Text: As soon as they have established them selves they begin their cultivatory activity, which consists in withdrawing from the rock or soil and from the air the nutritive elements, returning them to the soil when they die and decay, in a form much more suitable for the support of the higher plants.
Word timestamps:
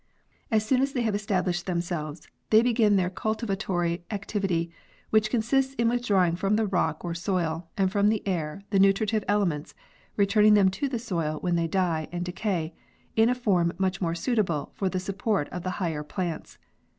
As 0.49 0.65
soon 0.65 0.81
as 0.81 0.93
they 0.93 1.03
have 1.03 1.13
established 1.13 1.67
them 1.67 1.79
selves 1.79 2.27
they 2.49 2.63
begin 2.63 2.95
their 2.95 3.11
cultivatory 3.11 4.03
activity, 4.09 4.71
which 5.11 5.29
consists 5.29 5.75
in 5.75 5.89
withdrawing 5.89 6.35
from 6.35 6.55
the 6.55 6.65
rock 6.65 7.05
or 7.05 7.13
soil 7.13 7.69
and 7.77 7.91
from 7.91 8.09
the 8.09 8.27
air 8.27 8.63
the 8.71 8.79
nutritive 8.79 9.23
elements, 9.27 9.75
returning 10.17 10.55
them 10.55 10.69
to 10.71 10.89
the 10.89 10.97
soil 10.97 11.37
when 11.41 11.55
they 11.55 11.67
die 11.67 12.07
and 12.11 12.25
decay, 12.25 12.73
in 13.15 13.29
a 13.29 13.35
form 13.35 13.73
much 13.77 14.01
more 14.01 14.15
suitable 14.15 14.71
for 14.73 14.89
the 14.89 14.99
support 14.99 15.47
of 15.49 15.61
the 15.61 15.69
higher 15.77 16.01
plants. 16.01 16.57